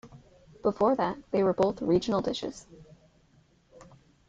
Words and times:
Before 0.63 0.95
that, 0.95 1.19
they 1.29 1.43
were 1.43 1.53
both 1.53 1.79
regional 1.79 2.21
dishes. 2.21 2.65